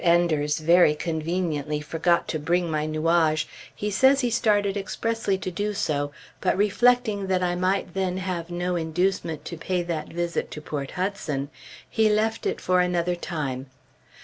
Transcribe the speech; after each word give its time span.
Enders 0.03 0.57
very 0.57 0.95
conveniently 0.95 1.79
forgot 1.79 2.27
to 2.29 2.39
bring 2.39 2.71
my 2.71 2.87
nuage. 2.87 3.47
He 3.75 3.91
says 3.91 4.21
he 4.21 4.31
started 4.31 4.75
expressly 4.75 5.37
to 5.37 5.51
do 5.51 5.75
so, 5.75 6.11
but 6.41 6.57
reflecting 6.57 7.27
that 7.27 7.43
I 7.43 7.53
might 7.53 7.93
then 7.93 8.17
have 8.17 8.49
no 8.49 8.75
inducement 8.75 9.45
to 9.45 9.57
pay 9.57 9.83
that 9.83 10.07
visit 10.11 10.49
to 10.49 10.59
Port 10.59 10.89
Hudson, 10.89 11.51
he 11.87 12.09
left 12.09 12.47
it 12.47 12.59
for 12.59 12.79
another 12.79 13.15
time.... 13.15 13.67